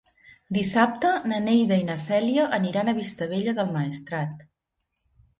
[0.55, 4.41] Dissabte na Neida i na Cèlia aniran a Vistabella del Maestrat.